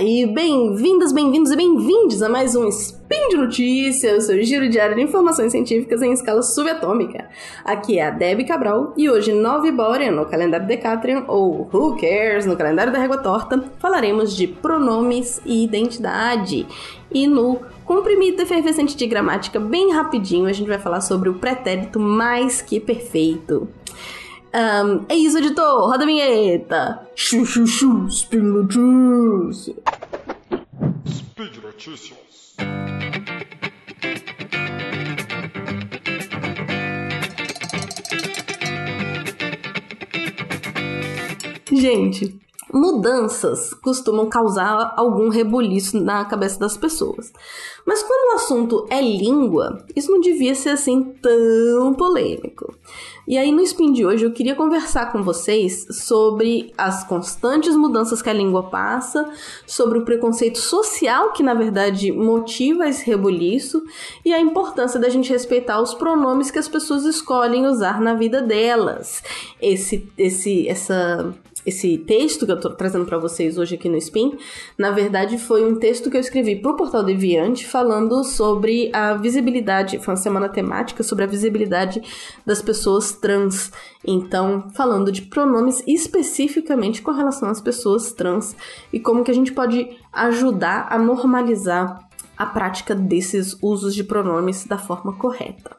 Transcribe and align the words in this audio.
E 0.00 0.26
bem-vindas, 0.26 1.12
bem-vindos 1.12 1.50
e 1.50 1.56
bem-vindes 1.56 2.22
a 2.22 2.28
mais 2.28 2.54
um 2.54 2.68
Spin 2.68 3.30
de 3.30 3.36
Notícias, 3.36 4.24
o 4.24 4.26
seu 4.28 4.42
giro 4.44 4.68
diário 4.68 4.94
de 4.94 5.02
informações 5.02 5.50
científicas 5.50 6.00
em 6.02 6.12
escala 6.12 6.40
subatômica. 6.40 7.28
Aqui 7.64 7.98
é 7.98 8.06
a 8.06 8.10
Debbie 8.10 8.44
Cabral 8.44 8.94
e 8.96 9.10
hoje, 9.10 9.32
9 9.32 9.72
Borean 9.72 10.12
no 10.12 10.24
calendário 10.24 10.68
Decatrian, 10.68 11.24
ou 11.26 11.68
Who 11.72 11.96
Cares 11.96 12.46
no 12.46 12.56
calendário 12.56 12.92
da 12.92 12.98
Régua 13.00 13.18
Torta, 13.18 13.72
falaremos 13.80 14.36
de 14.36 14.46
pronomes 14.46 15.40
e 15.44 15.64
identidade. 15.64 16.64
E 17.12 17.26
no 17.26 17.58
comprimido 17.84 18.40
efervescente 18.40 18.96
de 18.96 19.04
gramática, 19.04 19.58
bem 19.58 19.92
rapidinho, 19.92 20.46
a 20.46 20.52
gente 20.52 20.68
vai 20.68 20.78
falar 20.78 21.00
sobre 21.00 21.28
o 21.28 21.34
pretérito 21.34 21.98
mais 21.98 22.62
que 22.62 22.78
perfeito. 22.78 23.66
Um, 24.54 25.04
é 25.08 25.14
isso, 25.14 25.38
editor. 25.38 25.90
Roda 25.90 26.04
a 26.04 26.06
vinheta. 26.06 27.06
Chu, 27.14 27.44
chu, 27.44 27.66
chu. 27.66 28.10
Speed 28.10 28.42
Notícias. 28.42 29.76
Speed 31.06 31.62
Notícias. 31.62 32.18
Gente, 41.70 42.40
mudanças 42.72 43.72
costumam 43.74 44.28
causar 44.28 44.94
algum 44.96 45.28
rebuliço 45.28 45.98
na 46.00 46.24
cabeça 46.24 46.58
das 46.58 46.76
pessoas. 46.76 47.32
Mas 47.86 48.02
quando 48.02 48.32
o 48.32 48.34
assunto 48.34 48.86
é 48.90 49.00
língua, 49.00 49.84
isso 49.96 50.10
não 50.10 50.20
devia 50.20 50.54
ser 50.54 50.70
assim 50.70 51.02
tão 51.22 51.94
polêmico. 51.94 52.74
E 53.26 53.36
aí, 53.36 53.52
no 53.52 53.60
Spin 53.60 53.92
de 53.92 54.06
hoje, 54.06 54.24
eu 54.24 54.32
queria 54.32 54.54
conversar 54.54 55.12
com 55.12 55.22
vocês 55.22 55.86
sobre 55.90 56.72
as 56.78 57.04
constantes 57.04 57.76
mudanças 57.76 58.22
que 58.22 58.30
a 58.30 58.32
língua 58.32 58.64
passa, 58.70 59.30
sobre 59.66 59.98
o 59.98 60.04
preconceito 60.04 60.58
social 60.58 61.32
que, 61.32 61.42
na 61.42 61.52
verdade, 61.52 62.10
motiva 62.10 62.88
esse 62.88 63.04
rebuliço 63.04 63.82
e 64.24 64.32
a 64.32 64.40
importância 64.40 64.98
da 64.98 65.10
gente 65.10 65.30
respeitar 65.30 65.80
os 65.80 65.92
pronomes 65.92 66.50
que 66.50 66.58
as 66.58 66.68
pessoas 66.68 67.04
escolhem 67.04 67.66
usar 67.66 68.00
na 68.00 68.14
vida 68.14 68.40
delas. 68.40 69.22
Esse, 69.60 70.10
esse, 70.16 70.66
essa 70.66 71.34
esse 71.68 71.98
texto 71.98 72.44
que 72.46 72.52
eu 72.52 72.60
tô 72.60 72.70
trazendo 72.70 73.04
para 73.04 73.18
vocês 73.18 73.58
hoje 73.58 73.74
aqui 73.74 73.88
no 73.88 73.96
Spin, 73.96 74.36
na 74.76 74.90
verdade 74.90 75.38
foi 75.38 75.64
um 75.64 75.78
texto 75.78 76.10
que 76.10 76.16
eu 76.16 76.20
escrevi 76.20 76.56
pro 76.56 76.76
Portal 76.76 77.04
Deviante 77.04 77.66
falando 77.66 78.24
sobre 78.24 78.90
a 78.92 79.14
visibilidade, 79.14 79.98
foi 79.98 80.14
uma 80.14 80.20
semana 80.20 80.48
temática 80.48 81.02
sobre 81.02 81.24
a 81.24 81.26
visibilidade 81.26 82.02
das 82.44 82.60
pessoas 82.62 83.12
trans. 83.12 83.70
Então, 84.06 84.68
falando 84.74 85.12
de 85.12 85.22
pronomes 85.22 85.82
especificamente 85.86 87.02
com 87.02 87.12
relação 87.12 87.48
às 87.48 87.60
pessoas 87.60 88.12
trans 88.12 88.56
e 88.92 88.98
como 88.98 89.24
que 89.24 89.30
a 89.30 89.34
gente 89.34 89.52
pode 89.52 89.88
ajudar 90.12 90.88
a 90.90 90.98
normalizar 90.98 92.08
a 92.36 92.46
prática 92.46 92.94
desses 92.94 93.56
usos 93.60 93.94
de 93.94 94.04
pronomes 94.04 94.64
da 94.64 94.78
forma 94.78 95.12
correta. 95.16 95.76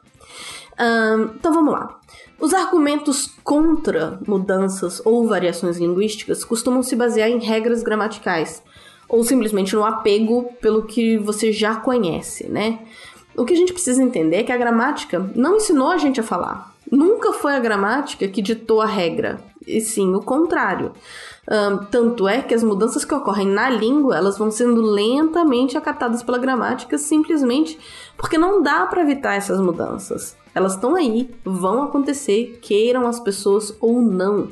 Um, 0.80 1.34
então 1.34 1.52
vamos 1.52 1.72
lá. 1.72 1.99
Os 2.40 2.54
argumentos 2.54 3.30
contra 3.44 4.18
mudanças 4.26 5.02
ou 5.04 5.28
variações 5.28 5.76
linguísticas 5.76 6.42
costumam 6.42 6.82
se 6.82 6.96
basear 6.96 7.28
em 7.28 7.38
regras 7.38 7.82
gramaticais, 7.82 8.62
ou 9.06 9.22
simplesmente 9.22 9.74
no 9.74 9.84
apego 9.84 10.50
pelo 10.58 10.84
que 10.84 11.18
você 11.18 11.52
já 11.52 11.76
conhece, 11.76 12.48
né? 12.48 12.78
O 13.36 13.44
que 13.44 13.52
a 13.52 13.56
gente 13.56 13.74
precisa 13.74 14.02
entender 14.02 14.36
é 14.36 14.42
que 14.42 14.52
a 14.52 14.56
gramática 14.56 15.30
não 15.34 15.56
ensinou 15.56 15.88
a 15.88 15.98
gente 15.98 16.18
a 16.18 16.22
falar. 16.22 16.72
Nunca 16.90 17.34
foi 17.34 17.54
a 17.54 17.60
gramática 17.60 18.26
que 18.26 18.40
ditou 18.40 18.80
a 18.80 18.86
regra, 18.86 19.38
e 19.66 19.78
sim 19.80 20.14
o 20.14 20.22
contrário. 20.22 20.92
Um, 21.46 21.84
tanto 21.90 22.26
é 22.26 22.40
que 22.40 22.54
as 22.54 22.62
mudanças 22.62 23.04
que 23.04 23.14
ocorrem 23.14 23.48
na 23.48 23.68
língua 23.68 24.16
elas 24.16 24.38
vão 24.38 24.50
sendo 24.50 24.80
lentamente 24.80 25.76
acatadas 25.76 26.22
pela 26.22 26.38
gramática 26.38 26.96
simplesmente 26.96 27.78
porque 28.16 28.38
não 28.38 28.62
dá 28.62 28.86
para 28.86 29.02
evitar 29.02 29.34
essas 29.34 29.60
mudanças. 29.60 30.36
Elas 30.54 30.74
estão 30.74 30.96
aí, 30.96 31.30
vão 31.44 31.82
acontecer, 31.82 32.58
queiram 32.60 33.06
as 33.06 33.20
pessoas 33.20 33.76
ou 33.80 34.00
não. 34.00 34.48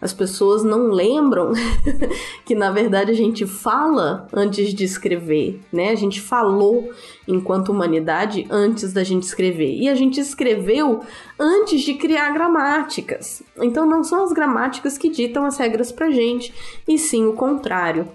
As 0.00 0.12
pessoas 0.12 0.62
não 0.62 0.90
lembram 0.90 1.52
que 2.44 2.54
na 2.54 2.70
verdade 2.70 3.10
a 3.10 3.14
gente 3.14 3.46
fala 3.46 4.28
antes 4.32 4.74
de 4.74 4.84
escrever, 4.84 5.60
né? 5.72 5.90
A 5.90 5.94
gente 5.94 6.20
falou 6.20 6.92
enquanto 7.26 7.70
humanidade 7.70 8.46
antes 8.50 8.92
da 8.92 9.02
gente 9.02 9.22
escrever. 9.22 9.74
E 9.74 9.88
a 9.88 9.94
gente 9.94 10.20
escreveu 10.20 11.00
antes 11.38 11.80
de 11.80 11.94
criar 11.94 12.30
gramáticas. 12.32 13.42
Então 13.56 13.86
não 13.86 14.04
são 14.04 14.24
as 14.24 14.32
gramáticas 14.32 14.98
que 14.98 15.08
ditam 15.08 15.46
as 15.46 15.56
regras 15.56 15.90
pra 15.90 16.10
gente, 16.10 16.52
e 16.86 16.98
sim 16.98 17.26
o 17.26 17.32
contrário. 17.32 18.06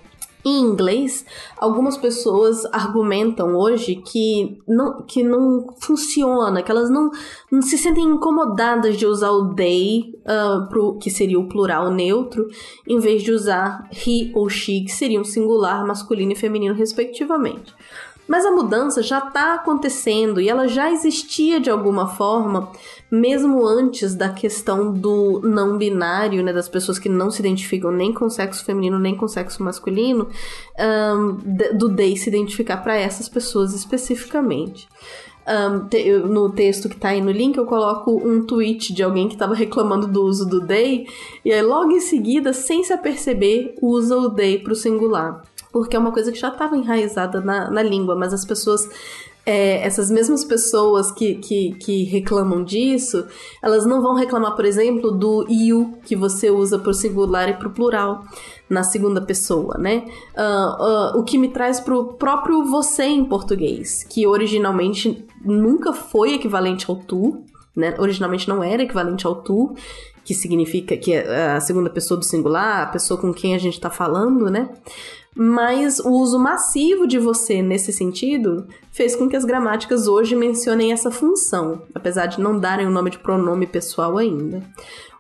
Em 0.46 0.62
inglês, 0.62 1.26
algumas 1.58 1.98
pessoas 1.98 2.64
argumentam 2.72 3.56
hoje 3.56 3.98
que 3.98 4.58
não, 4.66 5.02
que 5.02 5.22
não 5.22 5.68
funciona, 5.82 6.64
que 6.64 6.72
elas 6.72 6.90
não, 6.90 7.12
não 7.52 7.62
se 7.62 7.78
sentem 7.78 8.06
incomodadas 8.06 8.96
de 8.96 9.06
usar 9.06 9.32
o 9.32 9.54
they, 9.54 10.14
uh, 10.20 10.70
pro, 10.70 10.98
que 10.98 11.10
seria 11.10 11.38
o 11.38 11.50
plural 11.50 11.92
neutro, 11.92 12.48
em 12.88 13.00
vez 13.00 13.22
de 13.22 13.34
usar 13.34 13.90
he 13.92 14.32
ou 14.34 14.48
she, 14.48 14.86
que 14.86 14.92
seria 14.94 15.20
um 15.20 15.26
singular 15.26 15.86
masculino 15.86 16.32
e 16.32 16.36
feminino, 16.36 16.74
respectivamente. 16.74 17.76
Mas 18.30 18.46
a 18.46 18.52
mudança 18.52 19.02
já 19.02 19.18
está 19.18 19.56
acontecendo 19.56 20.40
e 20.40 20.48
ela 20.48 20.68
já 20.68 20.92
existia 20.92 21.60
de 21.60 21.68
alguma 21.68 22.10
forma, 22.10 22.72
mesmo 23.10 23.66
antes 23.66 24.14
da 24.14 24.30
questão 24.30 24.94
do 24.94 25.42
não 25.44 25.80
binário, 25.80 26.44
né, 26.44 26.54
das 26.54 26.70
pessoas 26.70 27.00
que 27.00 27.10
não 27.10 27.32
se 27.32 27.42
identificam 27.42 27.92
nem 27.92 28.14
com 28.14 28.30
sexo 28.30 28.64
feminino 28.64 29.00
nem 29.00 29.18
com 29.18 29.28
sexo 29.28 29.64
masculino, 29.64 30.30
um, 30.80 31.38
do 31.76 31.96
they 31.96 32.16
se 32.16 32.30
identificar 32.30 32.78
para 32.78 32.96
essas 32.96 33.28
pessoas 33.28 33.74
especificamente. 33.74 34.88
Um, 35.48 35.88
te, 35.88 36.12
no 36.20 36.52
texto 36.52 36.88
que 36.88 36.98
tá 36.98 37.10
aí 37.10 37.22
no 37.22 37.32
link, 37.32 37.58
eu 37.58 37.66
coloco 37.66 38.12
um 38.16 38.46
tweet 38.46 38.94
de 38.94 39.02
alguém 39.02 39.28
que 39.28 39.38
tava 39.38 39.56
reclamando 39.56 40.06
do 40.06 40.24
uso 40.24 40.48
do 40.48 40.68
they, 40.68 41.08
e 41.44 41.52
aí 41.52 41.64
logo 41.64 41.90
em 41.90 42.00
seguida, 42.00 42.54
sem 42.54 42.84
se 42.84 42.94
aperceber, 42.94 43.74
usa 43.82 44.16
o 44.16 44.30
they 44.30 44.60
pro 44.60 44.76
singular 44.76 45.42
porque 45.72 45.96
é 45.96 46.00
uma 46.00 46.12
coisa 46.12 46.32
que 46.32 46.40
já 46.40 46.50
estava 46.50 46.78
enraizada 46.78 47.42
na, 47.42 47.70
na 47.70 47.82
língua, 47.82 48.16
mas 48.16 48.34
as 48.34 48.46
pessoas 48.46 48.90
é, 49.46 49.84
essas 49.84 50.12
mesmas 50.12 50.44
pessoas 50.44 51.12
que, 51.12 51.36
que, 51.36 51.74
que, 51.76 52.04
reclamam 52.04 52.64
disso, 52.64 53.26
elas 53.64 53.84
não 53.84 54.00
vão 54.00 54.14
reclamar, 54.14 54.56
por 54.56 54.64
exemplo, 54.64 55.12
do 55.12 55.44
you 55.50 55.98
que 56.06 56.16
você 56.16 56.52
usa 56.52 56.78
para 56.78 56.92
o 56.92 56.94
singular 56.94 57.50
e 57.50 57.54
para 57.54 57.68
o 57.68 57.72
plural 57.72 58.24
na 58.70 58.84
segunda 58.84 59.20
pessoa, 59.20 59.76
né? 59.80 60.06
Uh, 60.38 61.18
uh, 61.18 61.20
o 61.20 61.24
que 61.24 61.38
me 61.38 61.48
traz 61.48 61.80
para 61.80 61.98
o 61.98 62.14
próprio 62.14 62.64
você 62.66 63.06
em 63.06 63.26
português, 63.26 64.04
que 64.04 64.28
originalmente 64.28 65.26
nunca 65.44 65.94
foi 65.94 66.36
equivalente 66.36 66.86
ao 66.88 66.98
tu, 66.98 67.44
né? 67.76 67.96
Originalmente 67.98 68.48
não 68.48 68.64
era 68.64 68.84
equivalente 68.84 69.26
ao 69.26 69.42
tu, 69.42 69.74
que 70.24 70.36
significa 70.36 70.96
que 70.96 71.12
é 71.12 71.54
a 71.54 71.60
segunda 71.60 71.90
pessoa 71.90 72.20
do 72.20 72.24
singular, 72.24 72.84
a 72.84 72.88
pessoa 72.92 73.20
com 73.20 73.34
quem 73.34 73.56
a 73.56 73.58
gente 73.58 73.74
está 73.74 73.90
falando, 73.90 74.48
né? 74.48 74.70
Mas 75.36 76.00
o 76.00 76.10
uso 76.10 76.40
massivo 76.40 77.08
de 77.08 77.20
você 77.20 77.62
nesse 77.62 77.94
sentido 77.94 78.68
fez 78.92 79.16
com 79.16 79.30
que 79.30 79.36
as 79.36 79.46
gramáticas 79.46 80.08
hoje 80.08 80.36
mencionem 80.36 80.92
essa 80.92 81.12
função, 81.12 81.84
apesar 81.94 82.26
de 82.26 82.42
não 82.42 82.60
darem 82.60 82.88
o 82.88 82.92
nome 82.92 83.12
de 83.12 83.20
pronome 83.20 83.68
pessoal 83.68 84.18
ainda. 84.18 84.64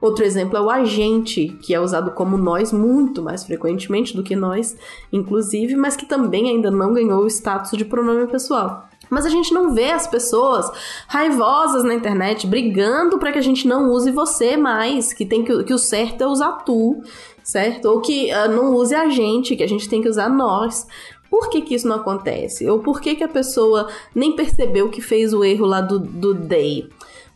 Outro 0.02 0.24
exemplo 0.24 0.58
é 0.58 0.62
o 0.62 0.70
agente, 0.70 1.58
que 1.62 1.74
é 1.74 1.80
usado 1.80 2.12
como 2.12 2.38
nós 2.38 2.72
muito 2.72 3.22
mais 3.22 3.44
frequentemente 3.44 4.16
do 4.16 4.24
que 4.24 4.36
nós, 4.36 4.78
inclusive, 5.12 5.76
mas 5.76 5.96
que 5.96 6.06
também 6.06 6.50
ainda 6.50 6.72
não 6.72 6.94
ganhou 6.94 7.24
o 7.24 7.28
status 7.28 7.78
de 7.78 7.84
pronome 7.84 8.28
pessoal. 8.28 8.88
Mas 9.10 9.26
a 9.26 9.30
gente 9.30 9.54
não 9.54 9.74
vê 9.74 9.92
as 9.92 10.08
pessoas 10.08 10.72
raivosas 11.08 11.84
na 11.84 11.94
internet 11.94 12.48
brigando 12.48 13.18
para 13.18 13.32
que 13.32 13.40
a 13.40 13.42
gente 13.42 13.68
não 13.68 13.92
use 13.92 14.12
você 14.12 14.56
mais, 14.56 15.12
que 15.12 15.26
tem 15.26 15.44
que, 15.44 15.64
que 15.64 15.74
o 15.74 15.80
certo 15.80 16.24
é 16.24 16.28
usar 16.28 16.52
tu, 16.64 17.02
certo? 17.44 17.86
Ou 17.86 18.02
que 18.02 18.32
uh, 18.32 18.50
não 18.50 18.76
use 18.76 18.94
a 18.94 19.10
gente, 19.10 19.56
que 19.56 19.64
a 19.64 19.68
gente 19.68 19.90
tem 19.90 20.02
que 20.02 20.10
usar 20.10 20.30
nós. 20.30 20.88
Por 21.30 21.50
que, 21.50 21.62
que 21.62 21.76
isso 21.76 21.88
não 21.88 21.98
acontece? 21.98 22.68
Ou 22.70 22.80
por 22.80 23.02
que, 23.02 23.16
que 23.16 23.24
a 23.24 23.28
pessoa 23.28 23.88
nem 24.16 24.36
percebeu 24.36 24.90
que 24.90 25.02
fez 25.02 25.34
o 25.34 25.44
erro 25.44 25.66
lá 25.66 25.82
do, 25.82 26.00
do 26.00 26.34
day? 26.34 26.90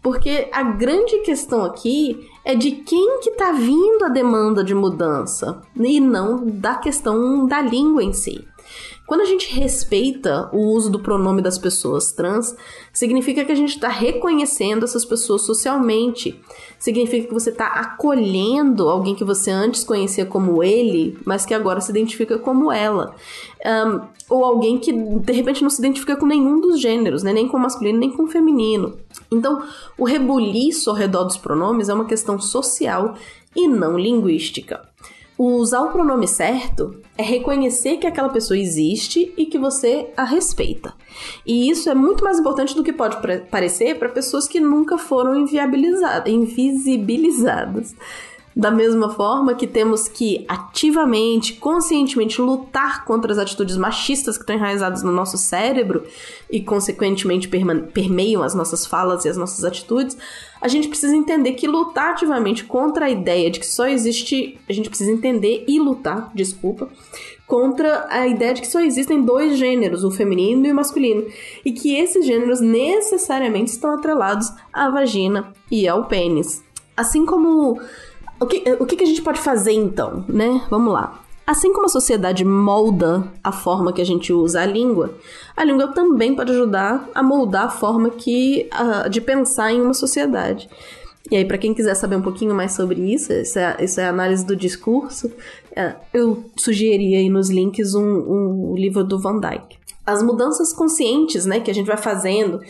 Porque 0.03 0.49
a 0.51 0.61
grande 0.63 1.19
questão 1.19 1.63
aqui 1.63 2.29
é 2.43 2.53
de 2.55 2.71
quem 2.71 3.21
que 3.21 3.31
tá 3.31 3.53
vindo 3.53 4.03
a 4.03 4.09
demanda 4.09 4.61
de 4.61 4.75
mudança 4.75 5.61
e 5.75 5.99
não 6.01 6.45
da 6.45 6.75
questão 6.75 7.47
da 7.47 7.61
língua 7.61 8.03
em 8.03 8.11
si. 8.11 8.45
Quando 9.05 9.21
a 9.21 9.25
gente 9.25 9.53
respeita 9.53 10.49
o 10.53 10.73
uso 10.73 10.89
do 10.89 10.99
pronome 10.99 11.41
das 11.41 11.57
pessoas 11.57 12.11
trans, 12.11 12.55
significa 12.91 13.43
que 13.43 13.51
a 13.51 13.55
gente 13.55 13.75
está 13.75 13.89
reconhecendo 13.89 14.85
essas 14.85 15.03
pessoas 15.03 15.41
socialmente. 15.41 16.39
Significa 16.79 17.27
que 17.27 17.33
você 17.33 17.49
está 17.49 17.67
acolhendo 17.67 18.89
alguém 18.89 19.13
que 19.13 19.23
você 19.23 19.51
antes 19.51 19.83
conhecia 19.83 20.25
como 20.25 20.63
ele, 20.63 21.17
mas 21.25 21.45
que 21.45 21.53
agora 21.53 21.81
se 21.81 21.91
identifica 21.91 22.39
como 22.39 22.71
ela. 22.71 23.13
Um, 23.65 24.01
ou 24.29 24.45
alguém 24.45 24.77
que 24.77 24.91
de 24.91 25.33
repente 25.33 25.61
não 25.61 25.69
se 25.69 25.81
identifica 25.81 26.15
com 26.15 26.25
nenhum 26.25 26.59
dos 26.59 26.79
gêneros, 26.79 27.23
né? 27.23 27.33
nem 27.33 27.47
com 27.47 27.57
masculino 27.57 27.99
nem 27.99 28.11
com 28.11 28.27
feminino. 28.27 28.97
Então, 29.31 29.63
o 29.97 30.05
rebuliço 30.05 30.89
ao 30.89 30.95
redor 30.95 31.25
dos 31.25 31.37
pronomes 31.37 31.89
é 31.89 31.93
uma 31.93 32.05
questão 32.05 32.39
social 32.39 33.15
e 33.55 33.67
não 33.67 33.97
linguística. 33.97 34.81
Usar 35.37 35.81
o 35.81 35.91
pronome 35.91 36.27
certo 36.27 37.01
é 37.17 37.23
reconhecer 37.23 37.97
que 37.97 38.05
aquela 38.05 38.29
pessoa 38.29 38.55
existe 38.57 39.33
e 39.35 39.47
que 39.47 39.57
você 39.57 40.11
a 40.15 40.23
respeita. 40.23 40.93
E 41.45 41.69
isso 41.69 41.89
é 41.89 41.95
muito 41.95 42.23
mais 42.23 42.39
importante 42.39 42.75
do 42.75 42.83
que 42.83 42.93
pode 42.93 43.17
parecer 43.49 43.97
para 43.97 44.09
pessoas 44.09 44.47
que 44.47 44.59
nunca 44.59 44.95
foram 44.97 45.35
invisibilizadas. 45.35 47.95
Da 48.55 48.69
mesma 48.69 49.09
forma 49.09 49.55
que 49.55 49.65
temos 49.65 50.07
que 50.07 50.45
ativamente, 50.47 51.53
conscientemente 51.53 52.39
lutar 52.39 53.03
contra 53.03 53.31
as 53.31 53.39
atitudes 53.39 53.75
machistas 53.77 54.37
que 54.37 54.43
estão 54.43 54.55
enraizadas 54.55 55.01
no 55.01 55.11
nosso 55.11 55.37
cérebro 55.37 56.03
e, 56.51 56.61
consequentemente, 56.61 57.47
permeiam 57.47 58.43
as 58.43 58.53
nossas 58.53 58.85
falas 58.85 59.25
e 59.25 59.29
as 59.29 59.37
nossas 59.37 59.63
atitudes, 59.63 60.15
a 60.61 60.67
gente 60.67 60.87
precisa 60.87 61.15
entender 61.15 61.53
que 61.53 61.67
lutar 61.67 62.11
ativamente 62.11 62.63
contra 62.63 63.07
a 63.07 63.09
ideia 63.09 63.49
de 63.49 63.59
que 63.59 63.65
só 63.67 63.87
existe. 63.87 64.57
A 64.69 64.71
gente 64.71 64.87
precisa 64.87 65.11
entender 65.11 65.65
e 65.67 65.79
lutar, 65.79 66.31
desculpa, 66.33 66.89
contra 67.47 68.07
a 68.09 68.27
ideia 68.27 68.53
de 68.53 68.61
que 68.61 68.67
só 68.67 68.79
existem 68.79 69.23
dois 69.23 69.57
gêneros, 69.57 70.03
o 70.03 70.11
feminino 70.11 70.65
e 70.65 70.71
o 70.71 70.75
masculino, 70.75 71.25
e 71.65 71.71
que 71.71 71.95
esses 71.95 72.25
gêneros 72.25 72.61
necessariamente 72.61 73.71
estão 73.71 73.93
atrelados 73.93 74.51
à 74.71 74.89
vagina 74.89 75.51
e 75.69 75.87
ao 75.87 76.05
pênis. 76.05 76.63
Assim 76.95 77.25
como 77.25 77.81
o 78.43 78.47
que, 78.47 78.63
o 78.79 78.85
que 78.85 79.03
a 79.03 79.07
gente 79.07 79.21
pode 79.21 79.39
fazer 79.39 79.73
então, 79.73 80.25
né? 80.27 80.61
Vamos 80.69 80.93
lá. 80.93 81.21
Assim 81.45 81.73
como 81.73 81.87
a 81.87 81.89
sociedade 81.89 82.45
molda 82.45 83.27
a 83.43 83.51
forma 83.51 83.91
que 83.91 84.01
a 84.01 84.05
gente 84.05 84.31
usa 84.31 84.61
a 84.61 84.65
língua, 84.65 85.13
a 85.57 85.63
língua 85.63 85.89
também 85.89 86.33
pode 86.33 86.51
ajudar 86.51 87.09
a 87.13 87.21
moldar 87.21 87.65
a 87.65 87.69
forma 87.69 88.09
que, 88.09 88.69
de 89.11 89.19
pensar 89.19 89.73
em 89.73 89.81
uma 89.81 89.93
sociedade. 89.93 90.69
E 91.31 91.35
aí, 91.37 91.45
para 91.45 91.57
quem 91.57 91.73
quiser 91.73 91.95
saber 91.95 92.15
um 92.15 92.21
pouquinho 92.21 92.53
mais 92.53 92.73
sobre 92.73 93.01
isso, 93.13 93.31
isso 93.33 93.57
é, 93.57 93.77
isso 93.79 93.99
é 93.99 94.05
a 94.05 94.09
análise 94.09 94.45
do 94.45 94.55
discurso, 94.55 95.27
uh, 95.27 95.95
eu 96.13 96.45
sugeriria 96.57 97.17
aí 97.17 97.29
nos 97.29 97.49
links 97.49 97.95
um, 97.95 98.03
um 98.03 98.75
livro 98.75 99.03
do 99.03 99.19
Van 99.19 99.39
Dyke. 99.39 99.77
As 100.05 100.21
mudanças 100.21 100.73
conscientes 100.73 101.45
né, 101.45 101.61
que 101.61 101.71
a 101.71 101.73
gente 101.73 101.87
vai 101.87 101.95
fazendo 101.95 102.61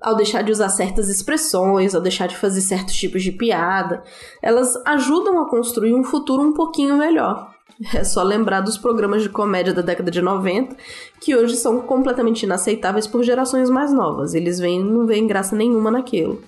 ao 0.00 0.14
deixar 0.14 0.42
de 0.42 0.52
usar 0.52 0.68
certas 0.68 1.08
expressões, 1.08 1.94
ao 1.94 2.00
deixar 2.00 2.26
de 2.26 2.36
fazer 2.36 2.60
certos 2.60 2.94
tipos 2.94 3.22
de 3.22 3.32
piada, 3.32 4.02
elas 4.42 4.74
ajudam 4.86 5.40
a 5.40 5.48
construir 5.48 5.94
um 5.94 6.04
futuro 6.04 6.42
um 6.42 6.52
pouquinho 6.52 6.96
melhor. 6.96 7.56
É 7.94 8.02
só 8.02 8.24
lembrar 8.24 8.60
dos 8.60 8.76
programas 8.76 9.22
de 9.22 9.28
comédia 9.28 9.72
da 9.72 9.82
década 9.82 10.10
de 10.10 10.20
90, 10.20 10.76
que 11.20 11.36
hoje 11.36 11.54
são 11.54 11.80
completamente 11.80 12.42
inaceitáveis 12.42 13.06
por 13.06 13.22
gerações 13.22 13.70
mais 13.70 13.92
novas. 13.92 14.34
Eles 14.34 14.58
veem, 14.58 14.82
não 14.82 15.06
veem 15.06 15.28
graça 15.28 15.54
nenhuma 15.54 15.88
naquilo. 15.88 16.42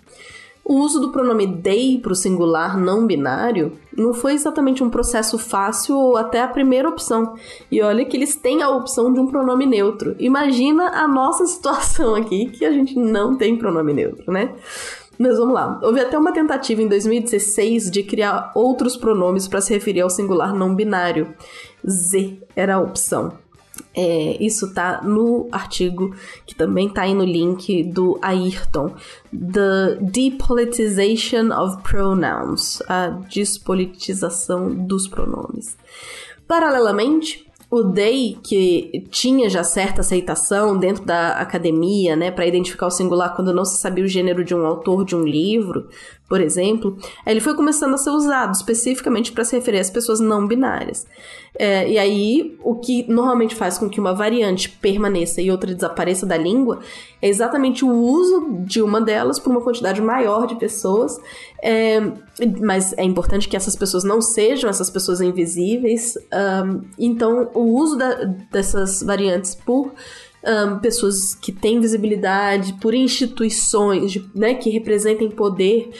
O 0.70 0.74
uso 0.74 1.00
do 1.00 1.10
pronome 1.10 1.60
they 1.60 1.98
para 1.98 2.12
o 2.12 2.14
singular 2.14 2.78
não 2.78 3.04
binário 3.04 3.72
não 3.92 4.14
foi 4.14 4.34
exatamente 4.34 4.84
um 4.84 4.88
processo 4.88 5.36
fácil 5.36 5.98
ou 5.98 6.16
até 6.16 6.40
a 6.40 6.46
primeira 6.46 6.88
opção. 6.88 7.34
E 7.68 7.82
olha 7.82 8.04
que 8.04 8.16
eles 8.16 8.36
têm 8.36 8.62
a 8.62 8.70
opção 8.70 9.12
de 9.12 9.18
um 9.18 9.26
pronome 9.26 9.66
neutro. 9.66 10.14
Imagina 10.16 10.90
a 10.90 11.08
nossa 11.08 11.44
situação 11.50 12.14
aqui 12.14 12.46
que 12.50 12.64
a 12.64 12.70
gente 12.70 12.96
não 12.96 13.36
tem 13.36 13.56
pronome 13.56 13.92
neutro, 13.92 14.30
né? 14.30 14.54
Mas 15.18 15.38
vamos 15.38 15.54
lá. 15.54 15.80
Houve 15.82 15.98
até 15.98 16.16
uma 16.16 16.30
tentativa 16.30 16.80
em 16.80 16.86
2016 16.86 17.90
de 17.90 18.04
criar 18.04 18.52
outros 18.54 18.96
pronomes 18.96 19.48
para 19.48 19.60
se 19.60 19.74
referir 19.74 20.02
ao 20.02 20.08
singular 20.08 20.54
não 20.54 20.72
binário. 20.72 21.34
Z 21.84 22.44
era 22.54 22.76
a 22.76 22.80
opção. 22.80 23.32
É, 23.94 24.36
isso 24.42 24.72
tá 24.72 25.02
no 25.02 25.48
artigo 25.50 26.14
que 26.46 26.54
também 26.54 26.88
tá 26.88 27.02
aí 27.02 27.14
no 27.14 27.24
link 27.24 27.84
do 27.84 28.18
Ayrton, 28.22 28.94
The 29.32 29.98
Depolitization 30.00 31.52
of 31.52 31.82
Pronouns, 31.82 32.82
a 32.88 33.08
despolitização 33.08 34.70
dos 34.74 35.08
pronomes. 35.08 35.76
Paralelamente, 36.46 37.46
o 37.70 37.84
Day, 37.84 38.36
que 38.42 39.06
tinha 39.10 39.48
já 39.48 39.62
certa 39.62 40.00
aceitação 40.00 40.76
dentro 40.76 41.04
da 41.04 41.34
academia, 41.34 42.16
né, 42.16 42.30
para 42.32 42.46
identificar 42.46 42.88
o 42.88 42.90
singular 42.90 43.36
quando 43.36 43.54
não 43.54 43.64
se 43.64 43.78
sabia 43.78 44.04
o 44.04 44.08
gênero 44.08 44.44
de 44.44 44.52
um 44.52 44.66
autor 44.66 45.04
de 45.04 45.14
um 45.14 45.22
livro, 45.22 45.88
por 46.30 46.40
exemplo, 46.40 46.96
ele 47.26 47.40
foi 47.40 47.56
começando 47.56 47.92
a 47.92 47.98
ser 47.98 48.10
usado 48.10 48.54
especificamente 48.54 49.32
para 49.32 49.44
se 49.44 49.56
referir 49.56 49.80
às 49.80 49.90
pessoas 49.90 50.20
não 50.20 50.46
binárias. 50.46 51.04
É, 51.58 51.90
e 51.90 51.98
aí, 51.98 52.56
o 52.62 52.76
que 52.76 53.04
normalmente 53.10 53.56
faz 53.56 53.76
com 53.76 53.90
que 53.90 53.98
uma 53.98 54.14
variante 54.14 54.68
permaneça 54.68 55.42
e 55.42 55.50
outra 55.50 55.74
desapareça 55.74 56.24
da 56.24 56.36
língua 56.36 56.78
é 57.20 57.28
exatamente 57.28 57.84
o 57.84 57.90
uso 57.90 58.60
de 58.60 58.80
uma 58.80 59.00
delas 59.00 59.40
por 59.40 59.50
uma 59.50 59.60
quantidade 59.60 60.00
maior 60.00 60.46
de 60.46 60.54
pessoas. 60.54 61.20
É, 61.60 62.00
mas 62.60 62.92
é 62.96 63.02
importante 63.02 63.48
que 63.48 63.56
essas 63.56 63.74
pessoas 63.74 64.04
não 64.04 64.22
sejam 64.22 64.70
essas 64.70 64.88
pessoas 64.88 65.20
invisíveis. 65.20 66.16
Um, 66.64 66.82
então, 66.96 67.50
o 67.54 67.76
uso 67.76 67.96
da, 67.96 68.14
dessas 68.52 69.02
variantes 69.02 69.56
por 69.56 69.92
um, 70.44 70.78
pessoas 70.78 71.34
que 71.34 71.52
têm 71.52 71.80
visibilidade, 71.80 72.74
por 72.74 72.94
instituições 72.94 74.20
né, 74.34 74.54
que 74.54 74.70
representem 74.70 75.30
poder, 75.30 75.90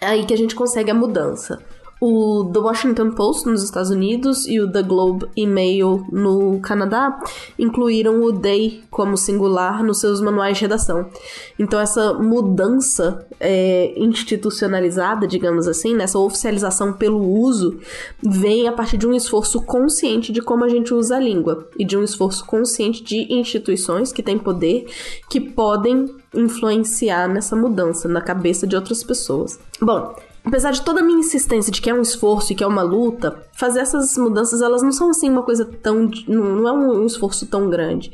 aí 0.00 0.24
que 0.24 0.34
a 0.34 0.36
gente 0.36 0.54
consegue 0.54 0.90
a 0.90 0.94
mudança 0.94 1.62
o 2.00 2.46
The 2.50 2.58
Washington 2.58 3.10
Post 3.10 3.46
nos 3.46 3.62
Estados 3.62 3.90
Unidos 3.90 4.46
e 4.46 4.58
o 4.58 4.70
The 4.70 4.82
Globe 4.82 5.26
e 5.36 5.46
Mail 5.46 6.06
no 6.10 6.58
Canadá 6.60 7.20
incluíram 7.58 8.22
o 8.22 8.32
they 8.32 8.82
como 8.90 9.18
singular 9.18 9.84
nos 9.84 10.00
seus 10.00 10.20
manuais 10.20 10.56
de 10.56 10.62
redação. 10.62 11.10
Então 11.58 11.78
essa 11.78 12.14
mudança 12.14 13.26
é, 13.38 13.92
institucionalizada, 13.96 15.26
digamos 15.26 15.68
assim, 15.68 15.94
nessa 15.94 16.18
oficialização 16.18 16.94
pelo 16.94 17.22
uso, 17.22 17.78
vem 18.22 18.66
a 18.66 18.72
partir 18.72 18.96
de 18.96 19.06
um 19.06 19.14
esforço 19.14 19.60
consciente 19.60 20.32
de 20.32 20.40
como 20.40 20.64
a 20.64 20.68
gente 20.68 20.94
usa 20.94 21.16
a 21.16 21.20
língua 21.20 21.68
e 21.78 21.84
de 21.84 21.98
um 21.98 22.02
esforço 22.02 22.46
consciente 22.46 23.04
de 23.04 23.30
instituições 23.32 24.10
que 24.10 24.22
têm 24.22 24.38
poder 24.38 24.86
que 25.28 25.38
podem 25.38 26.06
influenciar 26.34 27.28
nessa 27.28 27.54
mudança 27.54 28.08
na 28.08 28.22
cabeça 28.22 28.66
de 28.66 28.74
outras 28.74 29.02
pessoas. 29.04 29.58
Bom, 29.80 30.14
apesar 30.44 30.70
de 30.70 30.82
toda 30.82 31.00
a 31.00 31.02
minha 31.02 31.20
insistência 31.20 31.72
de 31.72 31.80
que 31.80 31.90
é 31.90 31.94
um 31.94 32.02
esforço 32.02 32.52
e 32.52 32.56
que 32.56 32.64
é 32.64 32.66
uma 32.66 32.82
luta, 32.82 33.42
fazer 33.52 33.80
essas 33.80 34.16
mudanças 34.16 34.62
elas 34.62 34.82
não 34.82 34.92
são 34.92 35.10
assim 35.10 35.30
uma 35.30 35.42
coisa 35.42 35.64
tão. 35.64 36.10
não 36.26 36.68
é 36.68 36.72
um 36.72 37.06
esforço 37.06 37.46
tão 37.46 37.68
grande. 37.68 38.10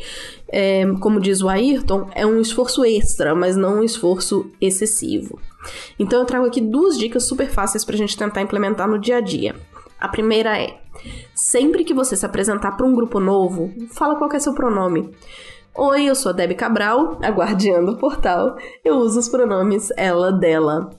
É, 0.49 0.85
como 1.01 1.21
diz 1.21 1.43
o 1.43 1.49
Ayrton, 1.49 2.09
é 2.15 2.27
um 2.27 2.41
esforço 2.41 2.85
extra, 2.85 3.35
mas 3.35 3.57
não 3.57 3.81
um 3.81 3.83
esforço 3.83 4.51
excessivo. 4.61 5.39
Então 5.99 6.21
eu 6.21 6.27
trago 6.27 6.47
aqui 6.47 6.61
duas 6.61 6.99
dicas 6.99 7.25
super 7.25 7.49
fáceis 7.49 7.85
para 7.85 7.95
a 7.95 7.99
gente 7.99 8.17
tentar 8.17 8.43
implementar 8.43 8.89
no 8.89 8.99
dia 8.99 9.17
a 9.17 9.21
dia. 9.21 9.55
A 9.99 10.09
primeira 10.09 10.59
é: 10.59 10.79
sempre 11.35 11.85
que 11.85 11.95
você 11.95 12.17
se 12.17 12.27
apresentar 12.27 12.73
para 12.73 12.87
um 12.87 12.95
grupo 12.95 13.19
novo, 13.21 13.73
fala 13.93 14.17
qual 14.17 14.31
é 14.33 14.39
seu 14.39 14.53
pronome. 14.53 15.11
Oi, 15.75 16.05
eu 16.05 16.15
sou 16.15 16.31
a 16.31 16.33
Debbie 16.33 16.55
Cabral, 16.55 17.19
a 17.23 17.29
guardiã 17.29 17.85
do 17.85 17.97
portal. 17.97 18.57
Eu 18.85 18.97
uso 18.97 19.19
os 19.19 19.29
pronomes 19.29 19.93
ela, 19.97 20.33
dela 20.33 20.91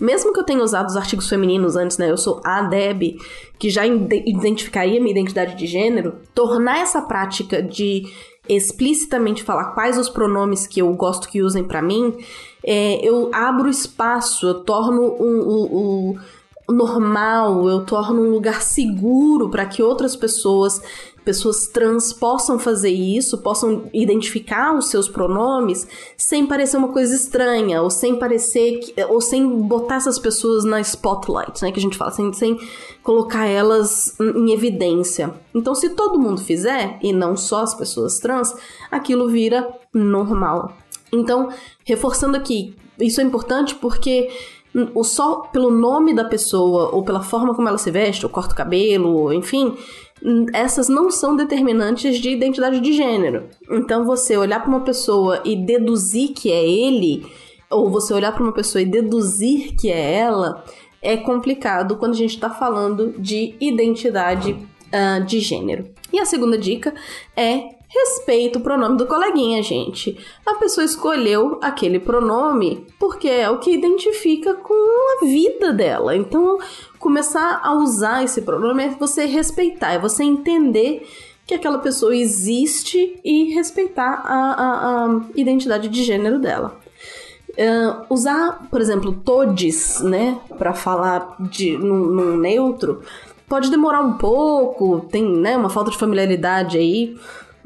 mesmo 0.00 0.32
que 0.32 0.40
eu 0.40 0.44
tenha 0.44 0.62
usado 0.62 0.86
os 0.86 0.96
artigos 0.96 1.28
femininos 1.28 1.76
antes, 1.76 1.98
né? 1.98 2.10
Eu 2.10 2.16
sou 2.16 2.40
a 2.44 2.62
Deb, 2.62 3.18
que 3.58 3.70
já 3.70 3.86
identificaria 3.86 5.00
minha 5.00 5.12
identidade 5.12 5.54
de 5.54 5.66
gênero, 5.66 6.16
tornar 6.34 6.78
essa 6.80 7.02
prática 7.02 7.62
de 7.62 8.04
explicitamente 8.48 9.42
falar 9.42 9.72
quais 9.72 9.98
os 9.98 10.08
pronomes 10.08 10.66
que 10.66 10.80
eu 10.80 10.92
gosto 10.94 11.28
que 11.28 11.42
usem 11.42 11.64
para 11.64 11.82
mim, 11.82 12.14
é, 12.64 13.06
eu 13.06 13.30
abro 13.32 13.68
espaço, 13.68 14.46
eu 14.46 14.54
torno 14.62 15.02
o, 15.02 16.14
o, 16.68 16.72
normal, 16.72 17.68
eu 17.68 17.84
torno 17.84 18.22
um 18.22 18.30
lugar 18.30 18.62
seguro 18.62 19.48
para 19.48 19.66
que 19.66 19.82
outras 19.82 20.16
pessoas 20.16 20.80
pessoas 21.26 21.66
trans 21.66 22.12
possam 22.12 22.56
fazer 22.56 22.90
isso, 22.90 23.38
possam 23.38 23.90
identificar 23.92 24.72
os 24.72 24.88
seus 24.88 25.08
pronomes 25.08 25.84
sem 26.16 26.46
parecer 26.46 26.76
uma 26.76 26.92
coisa 26.92 27.16
estranha, 27.16 27.82
ou 27.82 27.90
sem 27.90 28.16
parecer, 28.16 28.78
que, 28.78 29.04
ou 29.06 29.20
sem 29.20 29.44
botar 29.62 29.96
essas 29.96 30.20
pessoas 30.20 30.64
na 30.64 30.80
spotlight, 30.80 31.60
né, 31.62 31.72
que 31.72 31.80
a 31.80 31.82
gente 31.82 31.98
fala, 31.98 32.12
sem, 32.12 32.32
sem 32.32 32.56
colocar 33.02 33.44
elas 33.44 34.14
em 34.20 34.52
evidência. 34.52 35.34
Então, 35.52 35.74
se 35.74 35.90
todo 35.90 36.20
mundo 36.20 36.40
fizer, 36.40 36.96
e 37.02 37.12
não 37.12 37.36
só 37.36 37.62
as 37.62 37.74
pessoas 37.74 38.20
trans, 38.20 38.54
aquilo 38.88 39.28
vira 39.28 39.68
normal. 39.92 40.76
Então, 41.12 41.48
reforçando 41.84 42.36
aqui, 42.36 42.76
isso 43.00 43.20
é 43.20 43.24
importante 43.24 43.74
porque 43.74 44.30
só 45.02 45.40
pelo 45.52 45.70
nome 45.70 46.14
da 46.14 46.24
pessoa 46.24 46.90
ou 46.94 47.02
pela 47.02 47.22
forma 47.22 47.54
como 47.54 47.68
ela 47.68 47.78
se 47.78 47.90
veste, 47.90 48.26
ou 48.26 48.30
corta 48.30 48.52
o 48.52 48.56
cabelo, 48.56 49.32
enfim, 49.32 49.74
essas 50.52 50.88
não 50.88 51.10
são 51.10 51.36
determinantes 51.36 52.18
de 52.18 52.30
identidade 52.30 52.80
de 52.80 52.92
gênero. 52.92 53.48
Então 53.70 54.04
você 54.04 54.36
olhar 54.36 54.60
para 54.60 54.68
uma 54.68 54.80
pessoa 54.80 55.42
e 55.44 55.54
deduzir 55.54 56.32
que 56.32 56.50
é 56.50 56.68
ele, 56.68 57.26
ou 57.70 57.90
você 57.90 58.12
olhar 58.14 58.32
para 58.32 58.42
uma 58.42 58.52
pessoa 58.52 58.82
e 58.82 58.86
deduzir 58.86 59.74
que 59.76 59.90
é 59.90 60.14
ela, 60.14 60.64
é 61.02 61.16
complicado 61.16 61.96
quando 61.96 62.14
a 62.14 62.16
gente 62.16 62.34
está 62.34 62.50
falando 62.50 63.14
de 63.18 63.54
identidade 63.60 64.52
uh, 64.52 65.24
de 65.24 65.40
gênero. 65.40 65.88
E 66.12 66.18
a 66.18 66.24
segunda 66.24 66.56
dica 66.56 66.94
é 67.36 67.75
Respeita 67.88 68.58
o 68.58 68.62
pronome 68.62 68.96
do 68.96 69.06
coleguinha, 69.06 69.62
gente. 69.62 70.18
A 70.44 70.54
pessoa 70.54 70.84
escolheu 70.84 71.58
aquele 71.62 72.00
pronome 72.00 72.86
porque 72.98 73.28
é 73.28 73.48
o 73.48 73.58
que 73.58 73.70
identifica 73.70 74.54
com 74.54 74.74
a 74.74 75.24
vida 75.24 75.72
dela. 75.72 76.16
Então, 76.16 76.58
começar 76.98 77.60
a 77.62 77.74
usar 77.74 78.24
esse 78.24 78.42
pronome 78.42 78.84
é 78.84 78.88
você 78.88 79.24
respeitar, 79.26 79.92
é 79.92 79.98
você 79.98 80.24
entender 80.24 81.06
que 81.46 81.54
aquela 81.54 81.78
pessoa 81.78 82.14
existe 82.14 83.20
e 83.24 83.54
respeitar 83.54 84.20
a, 84.24 84.34
a, 84.34 85.04
a 85.06 85.20
identidade 85.36 85.88
de 85.88 86.02
gênero 86.02 86.40
dela. 86.40 86.76
Uh, 87.50 88.04
usar, 88.12 88.68
por 88.68 88.80
exemplo, 88.80 89.12
todes, 89.12 90.00
né, 90.00 90.38
para 90.58 90.74
falar 90.74 91.36
de 91.38 91.78
num, 91.78 92.04
num, 92.04 92.36
neutro, 92.36 93.00
pode 93.48 93.70
demorar 93.70 94.00
um 94.00 94.14
pouco, 94.14 95.06
tem, 95.10 95.24
né, 95.24 95.56
uma 95.56 95.70
falta 95.70 95.90
de 95.90 95.96
familiaridade 95.96 96.76
aí, 96.76 97.16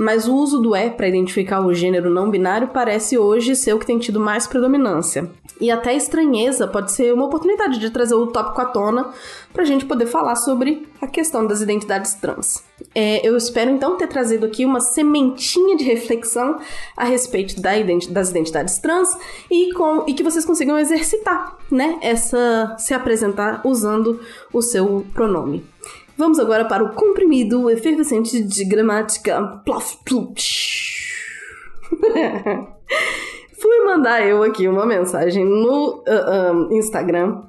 mas 0.00 0.26
o 0.26 0.34
uso 0.34 0.62
do 0.62 0.74
é 0.74 0.88
para 0.88 1.06
identificar 1.06 1.60
o 1.60 1.74
gênero 1.74 2.08
não 2.08 2.30
binário 2.30 2.68
parece 2.68 3.18
hoje 3.18 3.54
ser 3.54 3.74
o 3.74 3.78
que 3.78 3.84
tem 3.84 3.98
tido 3.98 4.18
mais 4.18 4.46
predominância. 4.46 5.30
E 5.60 5.70
até 5.70 5.94
estranheza 5.94 6.66
pode 6.66 6.90
ser 6.90 7.12
uma 7.12 7.26
oportunidade 7.26 7.78
de 7.78 7.90
trazer 7.90 8.14
o 8.14 8.28
tópico 8.28 8.62
à 8.62 8.64
tona 8.64 9.10
para 9.52 9.62
a 9.62 9.66
gente 9.66 9.84
poder 9.84 10.06
falar 10.06 10.36
sobre 10.36 10.88
a 11.02 11.06
questão 11.06 11.46
das 11.46 11.60
identidades 11.60 12.14
trans. 12.14 12.64
É, 12.94 13.26
eu 13.28 13.36
espero 13.36 13.70
então 13.70 13.98
ter 13.98 14.06
trazido 14.06 14.46
aqui 14.46 14.64
uma 14.64 14.80
sementinha 14.80 15.76
de 15.76 15.84
reflexão 15.84 16.58
a 16.96 17.04
respeito 17.04 17.60
da 17.60 17.76
identi 17.76 18.10
das 18.10 18.30
identidades 18.30 18.78
trans 18.78 19.14
e, 19.50 19.70
com, 19.74 20.04
e 20.06 20.14
que 20.14 20.22
vocês 20.22 20.46
consigam 20.46 20.78
exercitar, 20.78 21.58
né? 21.70 21.98
Essa 22.00 22.74
se 22.78 22.94
apresentar 22.94 23.60
usando 23.66 24.18
o 24.50 24.62
seu 24.62 25.04
pronome. 25.12 25.62
Vamos 26.16 26.38
agora 26.38 26.64
para 26.64 26.84
o 26.84 26.94
comprimido 26.94 27.70
efervescente 27.70 28.42
de 28.42 28.64
gramática. 28.64 29.60
Plof, 29.64 29.96
Fui 33.58 33.84
mandar 33.84 34.26
eu 34.26 34.42
aqui 34.42 34.66
uma 34.68 34.86
mensagem 34.86 35.44
no 35.44 36.02
uh, 36.06 36.72
Instagram 36.72 37.42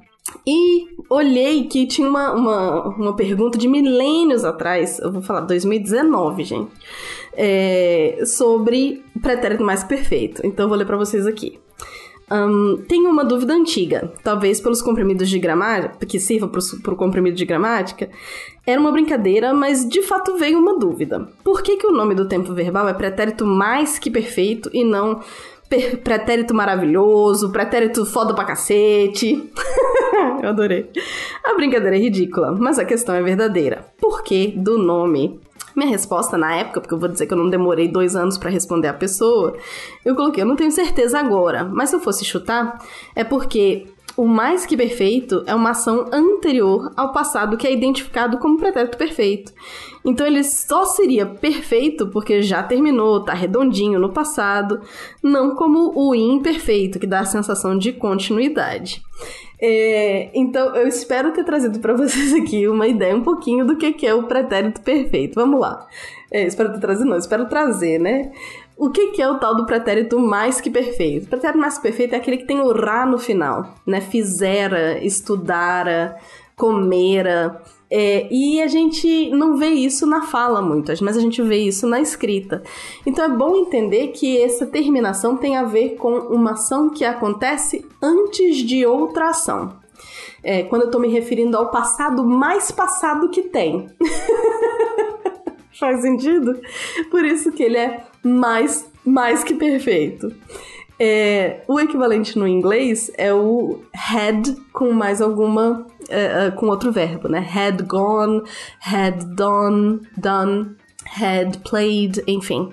e 0.46 0.88
olhei 1.08 1.64
que 1.64 1.86
tinha 1.86 2.08
uma, 2.08 2.32
uma, 2.32 2.88
uma 2.88 3.16
pergunta 3.16 3.56
de 3.56 3.68
milênios 3.68 4.44
atrás, 4.44 4.98
eu 4.98 5.12
vou 5.12 5.22
falar 5.22 5.40
2019, 5.40 6.44
gente, 6.44 6.72
é, 7.34 8.22
sobre 8.26 9.04
pretérito 9.20 9.62
mais 9.62 9.84
perfeito. 9.84 10.42
Então 10.44 10.64
eu 10.64 10.68
vou 10.68 10.76
ler 10.76 10.86
para 10.86 10.96
vocês 10.96 11.26
aqui. 11.26 11.58
Um, 12.30 12.82
tenho 12.88 13.10
uma 13.10 13.24
dúvida 13.24 13.52
antiga, 13.52 14.10
talvez 14.22 14.58
pelos 14.58 14.80
comprimidos 14.80 15.28
de 15.28 15.38
gramática, 15.38 16.06
que 16.06 16.18
sirva 16.18 16.48
para 16.48 16.94
o 16.94 16.96
comprimido 16.96 17.36
de 17.36 17.44
gramática. 17.44 18.08
Era 18.66 18.80
uma 18.80 18.92
brincadeira, 18.92 19.52
mas 19.52 19.88
de 19.88 20.02
fato 20.02 20.36
veio 20.36 20.58
uma 20.58 20.78
dúvida. 20.78 21.28
Por 21.42 21.62
que, 21.62 21.76
que 21.76 21.86
o 21.86 21.92
nome 21.92 22.14
do 22.14 22.28
tempo 22.28 22.54
verbal 22.54 22.88
é 22.88 22.94
pretérito 22.94 23.44
mais 23.44 23.98
que 23.98 24.10
perfeito 24.10 24.70
e 24.72 24.84
não 24.84 25.20
pretérito 26.04 26.54
maravilhoso, 26.54 27.50
pretérito 27.50 28.06
foda 28.06 28.34
pra 28.34 28.44
cacete? 28.44 29.50
Eu 30.42 30.50
adorei. 30.50 30.90
A 31.44 31.54
brincadeira 31.54 31.96
é 31.96 32.00
ridícula, 32.00 32.52
mas 32.52 32.78
a 32.78 32.84
questão 32.84 33.14
é 33.14 33.22
verdadeira. 33.22 33.86
Por 33.98 34.22
que 34.22 34.48
do 34.48 34.78
nome 34.78 35.40
minha 35.74 35.88
resposta 35.88 36.36
na 36.36 36.54
época, 36.54 36.80
porque 36.80 36.94
eu 36.94 36.98
vou 36.98 37.08
dizer 37.08 37.26
que 37.26 37.32
eu 37.32 37.38
não 37.38 37.48
demorei 37.48 37.88
dois 37.88 38.14
anos 38.14 38.36
para 38.36 38.50
responder 38.50 38.88
a 38.88 38.94
pessoa, 38.94 39.56
eu 40.04 40.14
coloquei, 40.14 40.42
eu 40.42 40.46
não 40.46 40.56
tenho 40.56 40.70
certeza 40.70 41.18
agora, 41.18 41.64
mas 41.64 41.90
se 41.90 41.96
eu 41.96 42.00
fosse 42.00 42.24
chutar, 42.24 42.78
é 43.16 43.24
porque 43.24 43.86
o 44.16 44.26
mais 44.26 44.66
que 44.66 44.76
perfeito 44.76 45.42
é 45.46 45.54
uma 45.54 45.70
ação 45.70 46.06
anterior 46.12 46.92
ao 46.96 47.12
passado 47.12 47.56
que 47.56 47.66
é 47.66 47.72
identificado 47.72 48.38
como 48.38 48.58
pretérito 48.58 48.96
perfeito. 48.96 49.52
Então 50.04 50.26
ele 50.26 50.42
só 50.42 50.84
seria 50.84 51.26
perfeito 51.26 52.08
porque 52.08 52.42
já 52.42 52.62
terminou, 52.62 53.24
tá 53.24 53.32
redondinho 53.32 53.98
no 53.98 54.12
passado, 54.12 54.80
não 55.22 55.54
como 55.54 55.92
o 55.94 56.14
imperfeito, 56.14 56.98
que 56.98 57.06
dá 57.06 57.20
a 57.20 57.24
sensação 57.24 57.78
de 57.78 57.92
continuidade. 57.92 59.02
É, 59.64 60.28
então, 60.34 60.74
eu 60.74 60.88
espero 60.88 61.30
ter 61.30 61.44
trazido 61.44 61.78
para 61.78 61.94
vocês 61.94 62.34
aqui 62.34 62.66
uma 62.66 62.88
ideia 62.88 63.14
um 63.14 63.22
pouquinho 63.22 63.64
do 63.64 63.76
que 63.76 64.04
é 64.04 64.12
o 64.12 64.24
pretérito 64.24 64.80
perfeito. 64.80 65.36
Vamos 65.36 65.60
lá. 65.60 65.86
É, 66.32 66.44
espero 66.44 66.72
ter 66.72 66.80
trazido, 66.80 67.08
não, 67.08 67.16
espero 67.16 67.46
trazer, 67.46 68.00
né? 68.00 68.32
O 68.76 68.90
que, 68.90 69.20
é 69.20 69.30
o 69.30 69.38
tal 69.38 69.54
do 69.54 69.66
pretérito 69.66 70.18
mais 70.18 70.60
que 70.60 70.70
perfeito? 70.70 71.26
O 71.26 71.28
pretérito 71.28 71.58
mais 71.58 71.76
que 71.76 71.82
perfeito 71.82 72.14
é 72.14 72.18
aquele 72.18 72.38
que 72.38 72.46
tem 72.46 72.60
o 72.60 72.72
ra 72.72 73.06
no 73.06 73.18
final, 73.18 73.74
né? 73.86 74.00
Fizera, 74.00 74.98
estudara, 75.04 76.16
comera. 76.56 77.60
É, 77.90 78.26
e 78.30 78.62
a 78.62 78.66
gente 78.68 79.28
não 79.30 79.56
vê 79.56 79.68
isso 79.68 80.06
na 80.06 80.22
fala 80.22 80.62
muitas, 80.62 81.00
mas 81.00 81.16
a 81.16 81.20
gente 81.20 81.42
vê 81.42 81.58
isso 81.58 81.86
na 81.86 82.00
escrita. 82.00 82.62
Então 83.04 83.24
é 83.24 83.28
bom 83.28 83.54
entender 83.54 84.08
que 84.08 84.40
essa 84.40 84.64
terminação 84.64 85.36
tem 85.36 85.56
a 85.56 85.64
ver 85.64 85.96
com 85.96 86.10
uma 86.10 86.52
ação 86.52 86.88
que 86.88 87.04
acontece 87.04 87.84
antes 88.00 88.56
de 88.56 88.86
outra 88.86 89.28
ação. 89.28 89.76
É, 90.42 90.62
quando 90.62 90.82
eu 90.82 90.86
estou 90.86 91.00
me 91.00 91.08
referindo 91.08 91.56
ao 91.56 91.70
passado 91.70 92.24
mais 92.24 92.72
passado 92.72 93.28
que 93.28 93.42
tem. 93.42 93.88
Faz 95.82 96.00
sentido? 96.00 96.60
Por 97.10 97.24
isso 97.24 97.50
que 97.50 97.60
ele 97.60 97.76
é 97.76 98.04
mais, 98.22 98.88
mais 99.04 99.42
que 99.42 99.52
perfeito. 99.52 100.32
É, 100.96 101.62
o 101.66 101.80
equivalente 101.80 102.38
no 102.38 102.46
inglês 102.46 103.10
é 103.18 103.34
o 103.34 103.82
had 103.92 104.54
com 104.72 104.92
mais 104.92 105.20
alguma. 105.20 105.84
É, 106.08 106.46
é, 106.46 106.50
com 106.52 106.66
outro 106.66 106.92
verbo, 106.92 107.26
né? 107.26 107.44
Had 107.52 107.82
gone, 107.84 108.44
had 108.78 109.24
done, 109.34 110.02
done, 110.16 110.76
had 111.20 111.58
played, 111.68 112.22
enfim. 112.28 112.72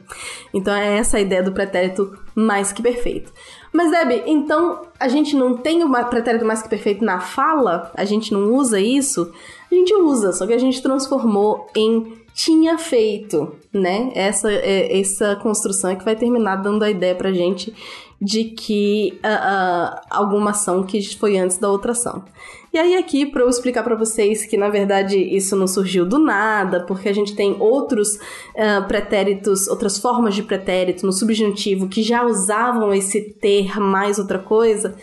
Então 0.54 0.76
é 0.76 0.98
essa 0.98 1.18
a 1.18 1.20
ideia 1.20 1.42
do 1.42 1.52
pretérito 1.52 2.16
mais 2.36 2.72
que 2.72 2.84
perfeito. 2.84 3.34
Mas, 3.72 3.92
Debbie, 3.92 4.24
então 4.26 4.82
a 5.00 5.08
gente 5.08 5.36
não 5.36 5.56
tem 5.56 5.84
o 5.84 6.06
pretérito 6.06 6.46
mais 6.46 6.62
que 6.62 6.70
perfeito 6.70 7.04
na 7.04 7.20
fala? 7.20 7.92
A 7.96 8.06
gente 8.06 8.34
não 8.34 8.54
usa 8.54 8.80
isso? 8.80 9.32
A 9.72 9.76
gente 9.76 9.94
usa, 9.94 10.34
só 10.34 10.48
que 10.48 10.54
a 10.54 10.58
gente 10.58 10.82
transformou 10.82 11.68
em 11.76 12.20
tinha 12.34 12.78
feito, 12.78 13.54
né? 13.74 14.12
Essa, 14.16 14.52
é, 14.52 14.98
essa 15.00 15.36
construção 15.36 15.92
é 15.92 15.96
que 15.96 16.06
vai 16.06 16.16
terminar 16.16 16.56
dando 16.56 16.84
a 16.84 16.90
ideia 16.90 17.14
pra 17.14 17.34
gente 17.34 17.74
de 18.22 18.46
que 18.46 19.20
uh, 19.24 19.28
uh, 19.28 20.02
alguma 20.10 20.52
ação 20.52 20.84
que 20.84 21.02
foi 21.18 21.38
antes 21.38 21.58
da 21.58 21.70
outra 21.70 21.92
ação. 21.92 22.24
E 22.72 22.78
aí 22.78 22.96
aqui 22.96 23.26
para 23.26 23.42
eu 23.42 23.50
explicar 23.50 23.84
para 23.84 23.96
vocês 23.96 24.46
que 24.46 24.56
na 24.56 24.70
verdade 24.70 25.18
isso 25.18 25.56
não 25.56 25.68
surgiu 25.68 26.06
do 26.06 26.20
nada, 26.20 26.86
porque 26.86 27.10
a 27.10 27.14
gente 27.14 27.36
tem 27.36 27.56
outros 27.60 28.16
uh, 28.16 28.88
pretéritos, 28.88 29.68
outras 29.68 29.98
formas 29.98 30.36
de 30.36 30.44
pretérito 30.44 31.06
no 31.06 31.12
subjuntivo 31.12 31.88
que 31.88 32.04
já 32.04 32.24
usavam 32.24 32.94
esse 32.94 33.22
ter 33.22 33.80
mais 33.80 34.20
outra 34.20 34.38
coisa 34.38 34.96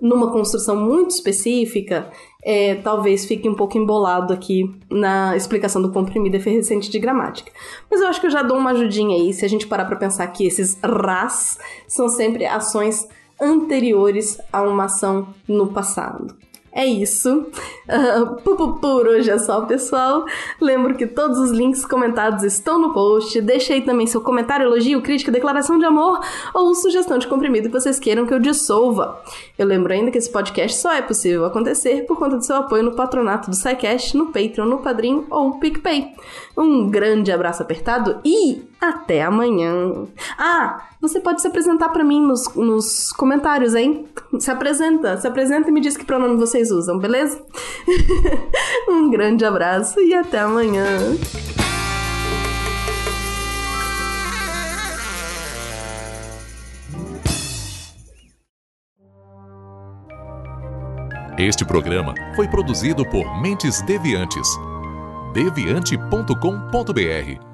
numa 0.00 0.30
construção 0.30 0.76
muito 0.76 1.12
específica, 1.12 2.10
é, 2.44 2.74
talvez 2.74 3.24
fique 3.24 3.48
um 3.48 3.54
pouco 3.54 3.78
embolado 3.78 4.34
aqui 4.34 4.70
na 4.90 5.34
explicação 5.34 5.80
do 5.80 5.90
comprimido 5.90 6.36
efervescente 6.36 6.90
de 6.90 6.98
gramática. 6.98 7.50
Mas 7.90 8.02
eu 8.02 8.08
acho 8.08 8.20
que 8.20 8.26
eu 8.26 8.30
já 8.30 8.42
dou 8.42 8.58
uma 8.58 8.72
ajudinha 8.72 9.16
aí 9.16 9.32
se 9.32 9.46
a 9.46 9.48
gente 9.48 9.66
parar 9.66 9.86
para 9.86 9.96
pensar 9.96 10.26
que 10.26 10.46
esses 10.46 10.78
ras 10.82 11.58
são 11.88 12.06
sempre 12.06 12.44
ações 12.44 13.08
anteriores 13.40 14.38
a 14.52 14.62
uma 14.62 14.84
ação 14.84 15.28
no 15.48 15.68
passado. 15.68 16.43
É 16.74 16.84
isso. 16.84 17.46
Uh, 17.88 18.80
por 18.80 19.06
hoje 19.06 19.30
é 19.30 19.38
só, 19.38 19.60
pessoal. 19.60 20.24
Lembro 20.60 20.96
que 20.96 21.06
todos 21.06 21.38
os 21.38 21.52
links 21.52 21.86
comentados 21.86 22.42
estão 22.42 22.80
no 22.80 22.92
post. 22.92 23.40
Deixe 23.40 23.72
aí 23.72 23.82
também 23.82 24.08
seu 24.08 24.20
comentário, 24.20 24.66
elogio, 24.66 25.00
crítica, 25.00 25.30
declaração 25.30 25.78
de 25.78 25.84
amor 25.84 26.18
ou 26.52 26.74
sugestão 26.74 27.16
de 27.16 27.28
comprimido 27.28 27.68
que 27.68 27.80
vocês 27.80 28.00
queiram 28.00 28.26
que 28.26 28.34
eu 28.34 28.40
dissolva. 28.40 29.22
Eu 29.56 29.68
lembro 29.68 29.92
ainda 29.92 30.10
que 30.10 30.18
esse 30.18 30.28
podcast 30.28 30.76
só 30.76 30.92
é 30.92 31.00
possível 31.00 31.44
acontecer 31.44 32.06
por 32.06 32.18
conta 32.18 32.36
do 32.36 32.44
seu 32.44 32.56
apoio 32.56 32.82
no 32.82 32.96
patronato 32.96 33.50
do 33.50 33.54
SciCast, 33.54 34.16
no 34.16 34.32
Patreon, 34.32 34.66
no 34.66 34.78
Padrim 34.78 35.24
ou 35.30 35.60
PicPay. 35.60 36.12
Um 36.58 36.90
grande 36.90 37.30
abraço 37.30 37.62
apertado 37.62 38.18
e 38.24 38.64
até 38.88 39.22
amanhã. 39.22 40.06
Ah, 40.38 40.88
você 41.00 41.20
pode 41.20 41.40
se 41.40 41.48
apresentar 41.48 41.90
para 41.90 42.04
mim 42.04 42.20
nos, 42.20 42.52
nos 42.54 43.12
comentários, 43.12 43.74
hein? 43.74 44.06
Se 44.38 44.50
apresenta, 44.50 45.18
se 45.18 45.26
apresenta 45.26 45.68
e 45.68 45.72
me 45.72 45.80
diz 45.80 45.96
que 45.96 46.04
pronome 46.04 46.36
vocês 46.36 46.70
usam, 46.70 46.98
beleza? 46.98 47.42
um 48.88 49.10
grande 49.10 49.44
abraço 49.44 50.00
e 50.00 50.14
até 50.14 50.40
amanhã. 50.40 50.84
Este 61.36 61.64
programa 61.64 62.14
foi 62.36 62.46
produzido 62.46 63.04
por 63.04 63.42
Mentes 63.42 63.82
Deviantes. 63.82 64.48
deviante.com.br 65.32 67.53